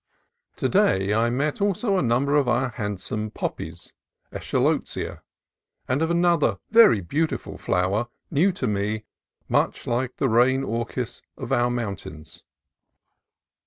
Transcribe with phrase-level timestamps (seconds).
[0.55, 3.93] To day I met also a num ber of our handsome poppies
[4.33, 5.21] (Eschscholtzia),
[5.87, 9.03] and of another very beautiful flower, new to me,
[9.47, 12.41] much like the rein orchis of our mountains.